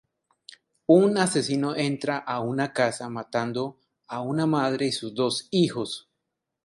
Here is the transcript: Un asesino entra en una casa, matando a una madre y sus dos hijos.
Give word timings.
Un 0.93 1.19
asesino 1.23 1.73
entra 1.83 2.15
en 2.27 2.37
una 2.53 2.67
casa, 2.79 3.07
matando 3.19 3.67
a 4.07 4.21
una 4.23 4.47
madre 4.47 4.87
y 4.87 4.91
sus 4.91 5.13
dos 5.13 5.47
hijos. 5.51 6.09